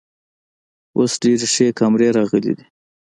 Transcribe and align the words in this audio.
اوس 0.97 1.11
ډیرې 1.21 1.47
ښې 1.53 1.67
کامرۍ 1.79 2.09
راغلی 2.17 2.53
ده 2.57 2.65